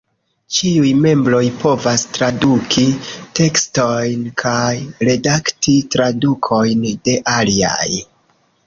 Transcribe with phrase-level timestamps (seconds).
[0.59, 2.85] Ĉiuj membroj povas traduki
[3.41, 4.73] tekstojn kaj
[5.11, 7.89] redakti tradukojn de aliaj.